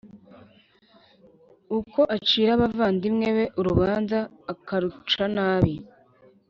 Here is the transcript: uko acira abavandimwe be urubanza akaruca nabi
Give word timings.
uko 1.77 1.99
acira 2.15 2.49
abavandimwe 2.55 3.27
be 3.35 3.45
urubanza 3.59 4.19
akaruca 4.53 5.23
nabi 5.35 5.73